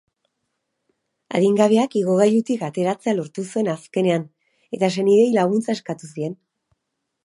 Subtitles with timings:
[1.39, 4.29] Adingabeak igogailutik ateratzea lortu zuen azkenean,
[4.79, 6.41] eta senideei laguntza eskatu zien.